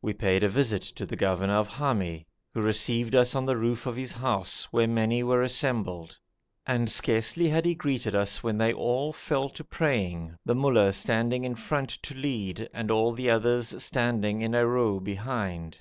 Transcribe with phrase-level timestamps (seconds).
[0.00, 2.24] We paid a visit to the governor of Hami,
[2.54, 6.16] who received us on the roof of his house, where many were assembled,
[6.66, 11.44] and scarcely had he greeted us when they all fell to praying, the mollah standing
[11.44, 15.76] in front to lead, and all the others standing in a row behind.